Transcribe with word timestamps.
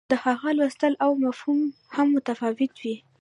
د 0.11 0.13
هغه 0.25 0.49
لوستل 0.57 0.93
او 1.05 1.11
فهم 1.39 1.59
هم 1.95 2.07
متفاوت 2.15 2.73
وي. 2.83 2.95